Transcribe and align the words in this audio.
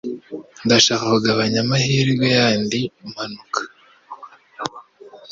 Ndashaka 0.65 1.03
kugabanya 1.13 1.59
amahirwe 1.65 2.25
yandi 2.37 2.79
mpanuka 3.11 3.61